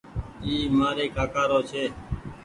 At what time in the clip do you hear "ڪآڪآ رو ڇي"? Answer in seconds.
1.15-1.83